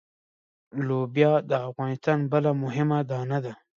[0.87, 3.53] لوبیا د افغانستان بله مهمه دانه ده.